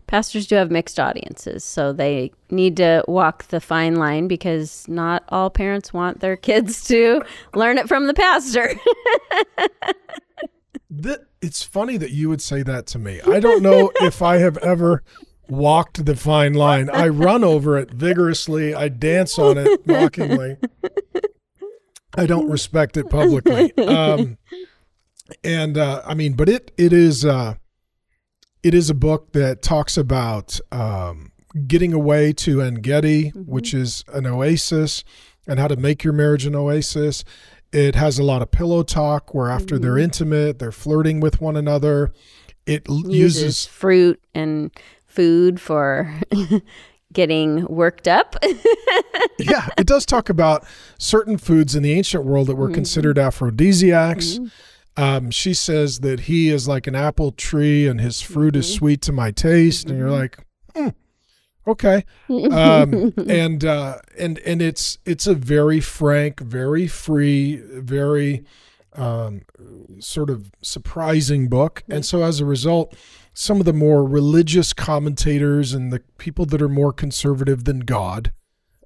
pastors 0.10 0.48
do 0.48 0.56
have 0.56 0.72
mixed 0.72 1.00
audiences, 1.00 1.64
so 1.64 1.94
they 1.94 2.32
need 2.50 2.76
to 2.78 3.04
walk 3.08 3.46
the 3.50 3.62
fine 3.62 3.96
line 3.96 4.28
because 4.28 4.88
not 4.88 5.24
all 5.30 5.52
parents 5.52 5.94
want 5.94 6.20
their 6.20 6.36
kids 6.50 6.84
to 6.88 7.22
learn 7.54 7.78
it 7.78 7.88
from 7.88 8.08
the 8.08 8.14
pastor. 8.14 8.74
That 10.92 11.28
it's 11.40 11.62
funny 11.62 11.98
that 11.98 12.10
you 12.10 12.30
would 12.30 12.42
say 12.42 12.64
that 12.64 12.88
to 12.88 13.00
me. 13.00 13.22
I 13.22 13.40
don't 13.40 13.62
know 13.62 13.92
if 14.02 14.24
I 14.24 14.38
have 14.38 14.58
ever 14.58 15.04
walked 15.48 16.04
the 16.04 16.16
fine 16.16 16.56
line. 16.56 16.90
I 16.90 17.10
run 17.10 17.44
over 17.44 17.78
it 17.78 17.92
vigorously. 17.92 18.74
I 18.74 18.90
dance 18.90 19.38
on 19.38 19.60
it 19.60 19.86
mockingly. 19.86 20.58
I 22.18 22.26
don't 22.26 22.50
respect 22.50 22.98
it 22.98 23.08
publicly. 23.08 23.72
Um, 23.78 24.40
and 25.44 25.78
uh, 25.78 26.02
I 26.08 26.16
mean, 26.16 26.34
but 26.34 26.50
it 26.50 26.72
it 26.76 26.92
is 26.92 27.24
uh, 27.24 27.54
it 28.64 28.74
is 28.74 28.90
a 28.90 28.94
book 28.94 29.32
that 29.34 29.62
talks 29.62 29.98
about 29.98 30.60
um, 30.72 31.32
getting 31.68 31.94
away 31.94 32.34
to 32.34 32.62
Engedi, 32.62 33.32
mm-hmm. 33.32 33.42
which 33.42 33.74
is 33.74 34.04
an 34.14 34.26
oasis, 34.26 35.04
and 35.48 35.60
how 35.60 35.68
to 35.68 35.76
make 35.76 36.04
your 36.04 36.14
marriage 36.14 36.46
an 36.46 36.56
oasis. 36.56 37.24
It 37.72 37.96
has 37.96 38.18
a 38.20 38.24
lot 38.24 38.42
of 38.42 38.52
pillow 38.52 38.84
talk 38.84 39.34
where 39.34 39.50
after 39.50 39.78
they're 39.78 39.92
mm-hmm. 39.92 40.04
intimate, 40.04 40.60
they're 40.60 40.72
flirting 40.72 41.20
with 41.20 41.40
one 41.40 41.56
another. 41.56 42.12
It 42.66 42.88
Uses 42.88 43.16
uses 43.16 43.66
fruit 43.66 44.22
and 44.36 44.72
food 45.06 45.60
for 45.60 46.14
getting 47.14 47.66
worked 47.66 48.08
up. 48.08 48.36
yeah, 49.40 49.68
it 49.78 49.88
does 49.88 50.06
talk 50.06 50.30
about 50.30 50.66
certain 50.98 51.38
foods 51.38 51.76
in 51.76 51.84
the 51.84 51.94
ancient 51.94 52.26
world 52.26 52.48
that 52.48 52.56
were 52.56 52.68
mm-hmm. 52.68 52.76
considered 52.76 53.18
aphrodisiacs. 53.18 54.40
Um, 54.98 55.32
she 55.32 55.54
says 55.54 56.00
that 56.00 56.22
he 56.22 56.50
is 56.50 56.68
like 56.68 56.88
an 56.88 56.96
apple 56.96 57.32
tree 57.32 57.88
and 57.88 58.02
his 58.02 58.22
fruit 58.22 58.56
is 58.56 58.74
sweet 58.74 59.02
to 59.04 59.12
my 59.12 59.32
taste, 59.32 59.90
and 59.90 59.98
you're 59.98 60.12
like, 60.12 60.38
hmm, 60.76 60.90
okay. 61.66 62.04
Um, 62.30 63.14
and 63.28 63.64
uh, 63.64 64.00
and 64.18 64.40
and 64.40 64.62
it's 64.62 64.98
it's 65.06 65.26
a 65.28 65.34
very 65.34 65.80
frank, 65.80 66.42
very 66.42 66.88
free, 66.88 67.58
very 67.58 68.44
um, 68.94 69.42
sort 70.00 70.30
of 70.30 70.52
surprising 70.62 71.48
book, 71.48 71.84
and 71.90 72.06
so 72.06 72.24
as 72.24 72.40
a 72.40 72.46
result. 72.46 72.96
Some 73.32 73.62
of 73.62 73.66
the 73.66 73.74
more 73.74 74.04
religious 74.04 74.74
commentators 74.74 75.72
and 75.72 75.94
the 75.94 76.02
people 76.18 76.46
that 76.48 76.62
are 76.62 76.68
more 76.68 76.92
conservative 76.92 77.64
than 77.64 77.82
God, 77.82 78.34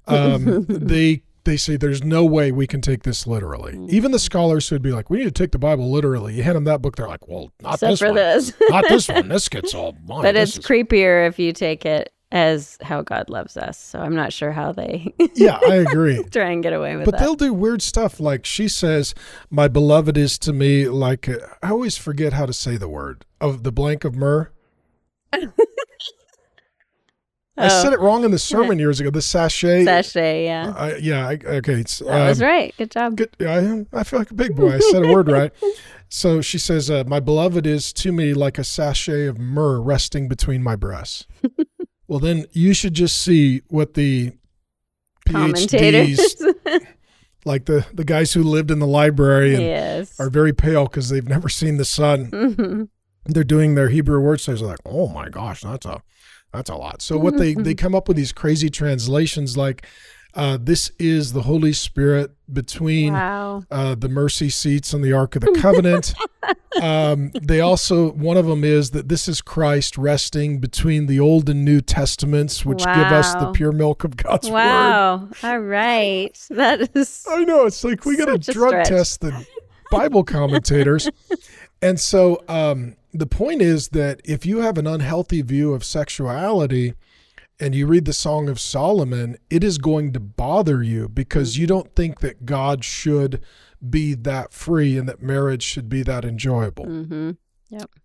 um, 0.06 0.66
they 0.70 1.24
they 1.46 1.58
say 1.58 1.76
there's 1.78 2.04
no 2.04 2.24
way 2.26 2.52
we 2.52 2.68
can 2.68 2.82
take 2.82 3.04
this 3.04 3.28
literally. 3.28 3.78
Even 3.90 4.12
the 4.12 4.20
scholars 4.20 4.68
who 4.70 4.76
would 4.76 4.82
be 4.82 4.92
like, 4.92 5.10
"We 5.10 5.18
need 5.20 5.24
to 5.26 5.32
take 5.32 5.52
the 5.52 5.60
Bible 5.60 5.92
literally," 5.92 6.36
you 6.36 6.44
hand 6.44 6.56
them 6.56 6.64
that 6.66 6.82
book, 6.82 6.96
they're 6.96 7.08
like, 7.08 7.28
"Well, 7.28 7.52
not 7.62 7.76
Except 7.76 7.92
this 7.92 8.00
for 8.00 8.06
one, 8.08 8.16
this. 8.16 8.54
not 8.70 8.86
this 8.88 9.08
one. 9.10 9.28
This 9.28 9.50
gets 9.56 9.74
all 9.74 9.96
mine." 10.06 10.22
but 10.24 10.36
it's 10.36 10.58
is-" 10.58 10.66
creepier 10.66 11.28
if 11.28 11.40
you 11.40 11.52
take 11.54 11.86
it 11.86 12.12
as 12.32 12.80
how 12.82 13.02
God 13.04 13.30
loves 13.30 13.58
us. 13.58 13.78
So 13.78 14.00
I'm 14.00 14.16
not 14.16 14.34
sure 14.34 14.52
how 14.52 14.72
they 14.72 15.14
yeah, 15.36 15.60
I 15.68 15.76
agree. 15.76 16.24
try 16.32 16.50
and 16.50 16.64
get 16.64 16.74
away 16.74 16.96
with 16.96 17.06
But 17.06 17.12
that. 17.12 17.20
they'll 17.20 17.36
do 17.36 17.54
weird 17.54 17.82
stuff. 17.84 18.20
Like 18.20 18.46
she 18.46 18.68
says, 18.68 19.14
"My 19.52 19.68
beloved 19.68 20.18
is 20.18 20.40
to 20.40 20.54
me 20.54 20.88
like 20.88 21.30
uh, 21.30 21.38
I 21.62 21.70
always 21.70 21.98
forget 21.98 22.34
how 22.34 22.46
to 22.48 22.54
say 22.54 22.76
the 22.78 22.90
word 22.90 23.26
of 23.40 23.64
the 23.64 23.72
blank 23.72 24.04
of 24.04 24.16
myrrh." 24.16 24.50
I 27.56 27.66
Oh. 27.68 27.82
said 27.84 27.94
it 27.94 28.00
wrong 28.00 28.24
in 28.24 28.32
the 28.32 28.40
sermon 28.40 28.80
years 28.86 29.00
ago. 29.00 29.10
The 29.12 29.22
sachet. 29.22 29.86
Sachet, 29.86 30.46
yeah. 30.46 30.74
I- 30.76 30.96
yeah. 30.96 31.28
I, 31.28 31.34
okay. 31.58 31.74
It's, 31.82 32.00
That 32.00 32.28
was 32.30 32.42
um, 32.42 32.48
right. 32.48 32.74
Good 32.78 32.92
job. 32.92 33.16
Good. 33.16 33.30
I. 33.42 33.86
I 33.94 34.04
feel 34.04 34.20
like 34.20 34.32
a 34.32 34.34
big 34.34 34.56
boy. 34.56 34.74
I 34.74 34.80
said 34.80 35.04
a 35.06 35.12
word 35.12 35.30
right. 35.30 35.52
So 36.10 36.42
she 36.42 36.60
says, 36.60 36.92
uh, 36.92 37.04
"My 37.08 37.20
beloved 37.20 37.66
is 37.66 37.92
to 37.94 38.12
me 38.12 38.36
like 38.36 38.60
a 38.60 38.64
sachet 38.64 39.26
of 39.26 39.40
myrrh 39.40 39.82
resting 39.82 40.28
between 40.28 40.62
my 40.62 40.76
breasts." 40.76 41.26
well, 42.08 42.20
then 42.20 42.46
you 42.52 42.76
should 42.76 42.94
just 42.94 43.20
see 43.20 43.64
what 43.70 43.96
the 43.96 44.34
Commentators. 45.28 46.36
PhDs, 46.36 46.86
like 47.46 47.66
the 47.66 47.86
the 47.94 48.04
guys 48.04 48.34
who 48.34 48.44
lived 48.44 48.70
in 48.70 48.78
the 48.78 48.86
library 48.86 49.56
and 49.56 49.64
yes. 49.64 50.20
are 50.20 50.30
very 50.30 50.54
pale 50.54 50.84
because 50.84 51.10
they've 51.10 51.28
never 51.28 51.50
seen 51.50 51.78
the 51.78 51.86
sun. 51.86 52.30
Mhm. 52.30 52.90
They're 53.26 53.44
doing 53.44 53.74
their 53.76 53.90
Hebrew 53.90 54.20
word 54.20 54.40
studies. 54.42 54.60
They're 54.62 54.70
like, 54.70 54.80
"Oh 54.86 55.08
my 55.08 55.30
gosh, 55.30 55.62
that's 55.62 55.86
a 55.88 56.04
that's 56.54 56.70
a 56.70 56.76
lot." 56.76 57.02
So 57.02 57.18
what 57.18 57.38
they 57.38 57.54
they 57.54 57.74
come 57.74 57.96
up 57.96 58.08
with 58.08 58.18
these 58.18 58.32
crazy 58.32 58.70
translations 58.70 59.58
like. 59.58 59.86
Uh, 60.36 60.58
this 60.60 60.92
is 60.98 61.34
the 61.34 61.44
Holy 61.44 61.72
Spirit 61.72 62.32
between 62.52 63.14
Wow. 63.14 63.66
uh, 63.70 63.94
the 63.94 64.10
mercy 64.10 64.50
seats 64.50 64.92
and 64.92 65.04
the 65.04 65.14
Ark 65.14 65.36
of 65.36 65.44
the 65.44 65.52
Covenant. 65.62 66.16
um, 66.82 67.30
they 67.40 67.62
also, 67.62 68.14
one 68.14 68.36
of 68.36 68.48
them 68.48 68.64
is 68.64 68.90
that 68.92 69.10
this 69.10 69.28
is 69.28 69.42
Christ 69.42 69.96
resting 69.96 70.58
between 70.58 71.06
the 71.06 71.20
Old 71.20 71.50
and 71.50 71.64
New 71.64 71.82
Testaments, 71.82 72.66
which 72.66 72.80
give 72.84 72.88
us 73.12 73.32
the 73.36 73.52
pure 73.52 73.72
milk 73.72 74.04
of 74.04 74.18
God's 74.18 74.48
Word. 74.50 74.56
Wow. 74.56 75.30
All 75.44 75.60
right. 75.60 76.36
That 76.50 76.90
is 76.96 77.28
I 77.30 77.44
know. 77.44 77.68
It's 77.68 77.84
like 77.84 78.04
we 78.04 78.18
got 78.18 78.26
to 78.26 78.52
drug 78.52 78.70
stretch. 78.72 78.88
test 78.88 79.22
the 79.22 79.46
Bible 79.92 80.24
commentators. 80.24 81.12
and 81.84 82.00
so 82.00 82.44
um, 82.48 82.96
the 83.14 83.28
point 83.28 83.62
is 83.62 83.90
that 83.90 84.22
if 84.26 84.46
you 84.46 84.60
have 84.60 84.78
an 84.78 84.88
unhealthy 84.88 85.42
view 85.42 85.74
of 85.74 85.84
sexuality, 85.84 86.94
and 87.60 87.76
you 87.76 87.86
read 87.86 88.06
the 88.06 88.14
Song 88.14 88.50
of 88.50 88.60
Solomon, 88.60 89.38
it 89.50 89.64
is 89.64 89.78
going 89.78 90.12
to 90.14 90.20
bother 90.20 90.82
you 90.84 91.08
because 91.08 91.58
you 91.58 91.68
don't 91.68 91.96
think 91.96 92.20
that 92.20 92.46
God 92.46 92.84
should 92.84 93.42
be 93.88 94.16
that 94.16 94.54
free 94.54 94.98
and 94.98 95.08
that 95.08 95.22
marriage 95.22 95.64
should 95.64 95.88
be 95.88 96.04
that 96.04 96.26
enjoyable. 96.26 96.86
hmm 96.86 97.32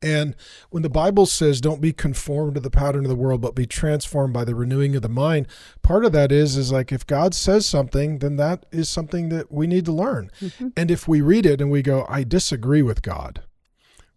And 0.02 0.34
when 0.70 0.82
the 0.82 0.88
Bible 0.88 1.26
says 1.26 1.60
don't 1.60 1.80
be 1.80 1.92
conformed 1.92 2.54
to 2.54 2.60
the 2.60 2.70
pattern 2.70 3.04
of 3.04 3.08
the 3.08 3.16
world 3.16 3.40
but 3.40 3.54
be 3.54 3.66
transformed 3.66 4.32
by 4.32 4.44
the 4.44 4.54
renewing 4.54 4.94
of 4.96 5.02
the 5.02 5.08
mind, 5.08 5.46
part 5.82 6.04
of 6.04 6.12
that 6.12 6.30
is 6.30 6.56
is 6.56 6.70
like 6.72 6.92
if 6.92 7.06
God 7.06 7.34
says 7.34 7.66
something, 7.66 8.18
then 8.20 8.36
that 8.36 8.64
is 8.70 8.88
something 8.88 9.28
that 9.30 9.50
we 9.50 9.66
need 9.66 9.84
to 9.86 9.92
learn. 9.92 10.30
And 10.76 10.90
if 10.90 11.08
we 11.08 11.20
read 11.20 11.46
it 11.46 11.60
and 11.60 11.70
we 11.70 11.82
go 11.82 12.06
I 12.08 12.22
disagree 12.22 12.82
with 12.82 13.02
God, 13.02 13.42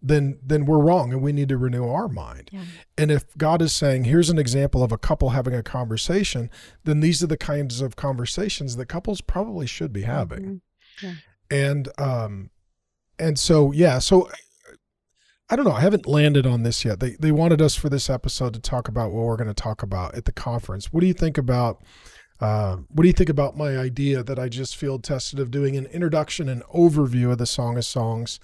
then 0.02 0.40
then 0.44 0.66
we're 0.66 0.80
wrong 0.80 1.14
and 1.14 1.22
we 1.22 1.32
need 1.32 1.50
to 1.50 1.58
renew 1.58 1.88
our 1.88 2.08
mind. 2.08 2.50
Yeah. 2.52 2.64
And 2.98 3.12
if 3.12 3.38
God 3.38 3.62
is 3.62 3.74
saying 3.74 4.06
here's 4.06 4.30
an 4.30 4.40
example 4.40 4.84
of 4.84 4.92
a 4.92 4.98
couple 4.98 5.30
having 5.30 5.54
a 5.54 5.64
conversation, 5.64 6.50
then 6.84 7.00
these 7.02 7.22
are 7.24 7.28
the 7.28 7.38
kinds 7.38 7.82
of 7.82 7.96
conversations 7.96 8.76
that 8.76 8.88
couples 8.88 9.22
probably 9.22 9.68
should 9.68 9.94
be 9.94 10.04
having. 10.04 10.62
Yeah. 11.02 11.14
And 11.50 11.90
um 12.00 12.50
and 13.20 13.38
so 13.38 13.72
yeah, 13.72 14.00
so 14.00 14.30
I 15.50 15.58
don't 15.58 15.66
know. 15.66 15.74
I 15.74 15.82
haven't 15.82 16.08
landed 16.08 16.48
on 16.48 16.64
this 16.64 16.84
yet. 16.84 17.00
They 17.00 17.18
they 17.20 17.32
wanted 17.32 17.62
us 17.62 17.76
for 17.76 17.90
this 17.90 18.10
episode 18.10 18.54
to 18.54 18.62
talk 18.62 18.88
about 18.88 19.12
what 19.12 19.26
we're 19.26 19.38
going 19.38 19.48
to 19.48 19.54
talk 19.54 19.84
about 19.84 20.16
at 20.16 20.26
the 20.26 20.32
conference. 20.32 20.94
What 20.94 21.02
do 21.02 21.08
you 21.08 21.14
think 21.14 21.38
about 21.38 21.84
uh, 22.40 22.78
what 22.90 23.04
do 23.04 23.08
you 23.08 23.14
think 23.14 23.30
about 23.30 23.56
my 23.56 23.78
idea 23.78 24.24
that 24.24 24.40
I 24.40 24.50
just 24.50 24.76
field 24.76 25.04
tested 25.04 25.40
of 25.40 25.52
doing 25.52 25.78
an 25.78 25.86
introduction 25.88 26.50
and 26.50 26.64
overview 26.74 27.32
of 27.32 27.38
the 27.38 27.46
Song 27.46 27.78
of 27.78 27.86
Songs 27.86 28.40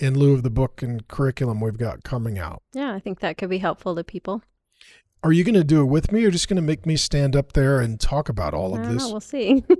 in 0.00 0.18
lieu 0.18 0.34
of 0.34 0.42
the 0.42 0.50
book 0.50 0.82
and 0.82 1.06
curriculum 1.08 1.60
we've 1.60 1.78
got 1.78 2.02
coming 2.02 2.38
out? 2.38 2.62
Yeah, 2.72 2.94
I 2.94 3.00
think 3.00 3.20
that 3.20 3.38
could 3.38 3.50
be 3.50 3.58
helpful 3.58 3.94
to 3.94 4.04
people. 4.04 4.42
Are 5.22 5.32
you 5.32 5.44
going 5.44 5.54
to 5.54 5.64
do 5.64 5.82
it 5.82 5.86
with 5.86 6.12
me 6.12 6.24
or 6.24 6.30
just 6.30 6.48
going 6.48 6.56
to 6.56 6.62
make 6.62 6.86
me 6.86 6.96
stand 6.96 7.36
up 7.36 7.52
there 7.52 7.80
and 7.80 8.00
talk 8.00 8.28
about 8.28 8.54
all 8.54 8.74
of 8.74 8.88
this? 8.88 9.02
know. 9.02 9.10
We'll 9.10 9.20
see. 9.20 9.62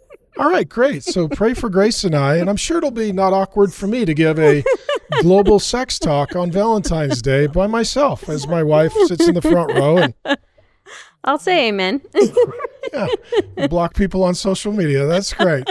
All 0.38 0.48
right, 0.48 0.66
great. 0.66 1.04
So 1.04 1.28
pray 1.28 1.52
for 1.52 1.68
Grace 1.68 2.02
and 2.02 2.14
I, 2.14 2.36
and 2.36 2.48
I'm 2.48 2.56
sure 2.56 2.78
it'll 2.78 2.90
be 2.90 3.12
not 3.12 3.34
awkward 3.34 3.74
for 3.74 3.86
me 3.86 4.06
to 4.06 4.14
give 4.14 4.38
a 4.38 4.64
global 5.20 5.58
sex 5.58 5.98
talk 5.98 6.34
on 6.34 6.50
Valentine's 6.50 7.20
Day 7.20 7.46
by 7.46 7.66
myself 7.66 8.26
as 8.28 8.48
my 8.48 8.62
wife 8.62 8.92
sits 9.06 9.28
in 9.28 9.34
the 9.34 9.42
front 9.42 9.74
row 9.74 9.98
and 9.98 10.14
I'll 11.24 11.38
say 11.38 11.68
amen. 11.68 12.00
yeah, 12.92 13.06
block 13.68 13.94
people 13.94 14.24
on 14.24 14.34
social 14.34 14.72
media. 14.72 15.04
That's 15.04 15.34
great. 15.34 15.68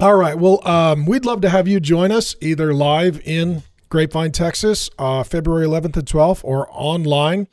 All 0.00 0.14
right. 0.14 0.38
Well, 0.38 0.66
um, 0.66 1.06
we'd 1.06 1.24
love 1.24 1.40
to 1.40 1.48
have 1.48 1.66
you 1.66 1.80
join 1.80 2.12
us 2.12 2.36
either 2.40 2.72
live 2.72 3.20
in 3.24 3.64
Grapevine, 3.88 4.30
Texas, 4.30 4.88
uh, 4.96 5.24
February 5.24 5.66
11th 5.66 5.96
and 5.96 6.06
12th, 6.06 6.44
or 6.44 6.68
online 6.70 7.48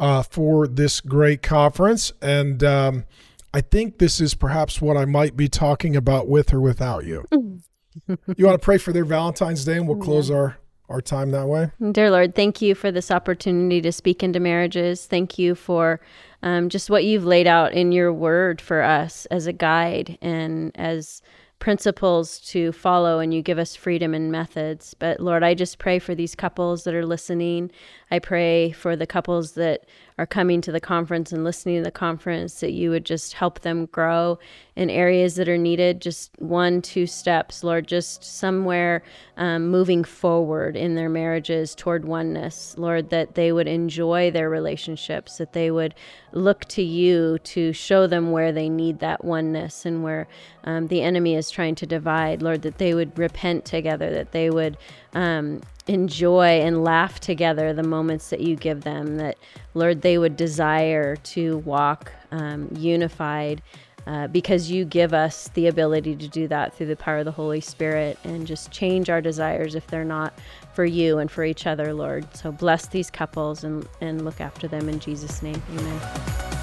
uh, 0.00 0.24
for 0.24 0.66
this 0.66 1.00
great 1.00 1.40
conference. 1.40 2.12
And 2.20 2.64
um, 2.64 3.04
I 3.52 3.60
think 3.60 3.98
this 3.98 4.20
is 4.20 4.34
perhaps 4.34 4.80
what 4.80 4.96
I 4.96 5.04
might 5.04 5.36
be 5.36 5.46
talking 5.46 5.94
about 5.94 6.26
with 6.26 6.52
or 6.52 6.60
without 6.60 7.04
you. 7.04 7.26
you 7.30 8.44
want 8.44 8.60
to 8.60 8.64
pray 8.64 8.78
for 8.78 8.92
their 8.92 9.04
Valentine's 9.04 9.64
Day, 9.64 9.76
and 9.76 9.86
we'll 9.86 9.98
close 9.98 10.32
our 10.32 10.58
our 10.90 11.00
time 11.00 11.30
that 11.30 11.46
way. 11.46 11.70
Dear 11.92 12.10
Lord, 12.10 12.34
thank 12.34 12.60
you 12.60 12.74
for 12.74 12.92
this 12.92 13.10
opportunity 13.10 13.80
to 13.80 13.90
speak 13.90 14.22
into 14.22 14.38
marriages. 14.38 15.06
Thank 15.06 15.38
you 15.38 15.54
for 15.54 15.98
um, 16.42 16.68
just 16.68 16.90
what 16.90 17.04
you've 17.04 17.24
laid 17.24 17.46
out 17.46 17.72
in 17.72 17.90
your 17.90 18.12
word 18.12 18.60
for 18.60 18.82
us 18.82 19.24
as 19.26 19.46
a 19.46 19.52
guide 19.52 20.18
and 20.20 20.72
as 20.74 21.22
principles 21.64 22.40
to 22.40 22.70
follow 22.72 23.20
and 23.20 23.32
you 23.32 23.40
give 23.40 23.58
us 23.58 23.74
freedom 23.74 24.12
and 24.12 24.30
methods. 24.30 24.92
But 24.92 25.18
Lord, 25.18 25.42
I 25.42 25.54
just 25.54 25.78
pray 25.78 25.98
for 25.98 26.14
these 26.14 26.34
couples 26.34 26.84
that 26.84 26.92
are 26.92 27.06
listening. 27.06 27.70
I 28.10 28.18
pray 28.18 28.72
for 28.72 28.96
the 28.96 29.06
couples 29.06 29.52
that 29.52 29.86
are 30.16 30.26
coming 30.26 30.60
to 30.60 30.70
the 30.70 30.80
conference 30.80 31.32
and 31.32 31.42
listening 31.42 31.78
to 31.78 31.84
the 31.84 31.90
conference 31.90 32.60
that 32.60 32.72
you 32.72 32.90
would 32.90 33.04
just 33.04 33.32
help 33.32 33.60
them 33.60 33.86
grow 33.86 34.38
in 34.76 34.88
areas 34.88 35.34
that 35.34 35.48
are 35.48 35.58
needed, 35.58 36.00
just 36.00 36.30
one, 36.38 36.80
two 36.80 37.06
steps, 37.06 37.64
Lord, 37.64 37.88
just 37.88 38.22
somewhere 38.22 39.02
um, 39.36 39.68
moving 39.68 40.04
forward 40.04 40.76
in 40.76 40.94
their 40.94 41.08
marriages 41.08 41.74
toward 41.74 42.04
oneness, 42.04 42.76
Lord, 42.78 43.10
that 43.10 43.34
they 43.34 43.50
would 43.50 43.66
enjoy 43.66 44.30
their 44.30 44.48
relationships, 44.48 45.38
that 45.38 45.52
they 45.52 45.72
would 45.72 45.94
look 46.32 46.64
to 46.66 46.82
you 46.82 47.38
to 47.44 47.72
show 47.72 48.06
them 48.06 48.30
where 48.30 48.52
they 48.52 48.68
need 48.68 49.00
that 49.00 49.24
oneness 49.24 49.84
and 49.84 50.04
where 50.04 50.28
um, 50.62 50.86
the 50.86 51.02
enemy 51.02 51.34
is 51.34 51.50
trying 51.50 51.74
to 51.76 51.86
divide, 51.86 52.40
Lord, 52.40 52.62
that 52.62 52.78
they 52.78 52.94
would 52.94 53.18
repent 53.18 53.64
together, 53.64 54.10
that 54.12 54.30
they 54.30 54.48
would 54.48 54.76
um, 55.12 55.60
enjoy 55.86 56.60
and 56.60 56.82
laugh 56.82 57.20
together 57.20 57.72
the 57.72 57.82
moments 57.82 58.30
that 58.30 58.40
you 58.40 58.56
give 58.56 58.82
them, 58.82 59.16
that, 59.16 59.36
Lord, 59.74 60.02
they 60.02 60.18
would 60.18 60.36
desire 60.36 61.16
to 61.16 61.58
walk 61.58 62.12
um, 62.30 62.68
unified. 62.76 63.62
Uh, 64.06 64.26
because 64.26 64.70
you 64.70 64.84
give 64.84 65.14
us 65.14 65.48
the 65.54 65.66
ability 65.66 66.14
to 66.14 66.28
do 66.28 66.46
that 66.46 66.74
through 66.74 66.84
the 66.84 66.94
power 66.94 67.18
of 67.18 67.24
the 67.24 67.32
Holy 67.32 67.62
Spirit 67.62 68.18
and 68.24 68.46
just 68.46 68.70
change 68.70 69.08
our 69.08 69.22
desires 69.22 69.74
if 69.74 69.86
they're 69.86 70.04
not 70.04 70.38
for 70.74 70.84
you 70.84 71.20
and 71.20 71.30
for 71.30 71.42
each 71.42 71.66
other, 71.66 71.94
Lord. 71.94 72.26
So 72.36 72.52
bless 72.52 72.84
these 72.86 73.10
couples 73.10 73.64
and, 73.64 73.88
and 74.02 74.22
look 74.22 74.42
after 74.42 74.68
them 74.68 74.90
in 74.90 75.00
Jesus' 75.00 75.40
name. 75.40 75.62
Amen. 75.70 76.53